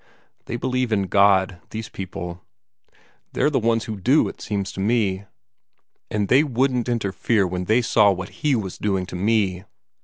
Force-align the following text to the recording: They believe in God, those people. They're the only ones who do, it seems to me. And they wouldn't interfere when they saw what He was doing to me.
They 0.45 0.55
believe 0.55 0.91
in 0.91 1.03
God, 1.03 1.61
those 1.69 1.87
people. 1.87 2.41
They're 3.33 3.51
the 3.51 3.59
only 3.59 3.67
ones 3.67 3.83
who 3.85 3.97
do, 3.97 4.27
it 4.29 4.41
seems 4.41 4.71
to 4.71 4.79
me. 4.79 5.25
And 6.09 6.27
they 6.27 6.43
wouldn't 6.43 6.89
interfere 6.89 7.45
when 7.45 7.65
they 7.65 7.83
saw 7.83 8.09
what 8.11 8.29
He 8.41 8.55
was 8.55 8.79
doing 8.79 9.05
to 9.05 9.15
me. 9.15 9.63